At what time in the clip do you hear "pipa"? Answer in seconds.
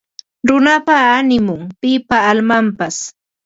1.81-2.17